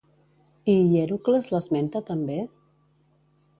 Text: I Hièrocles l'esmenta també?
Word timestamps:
I 0.73 0.77
Hièrocles 0.77 1.51
l'esmenta 1.53 2.03
també? 2.11 2.41